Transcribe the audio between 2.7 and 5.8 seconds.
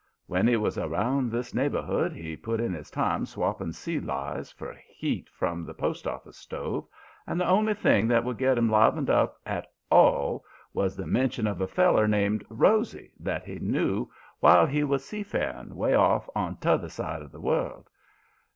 his time swapping sea lies for heat from the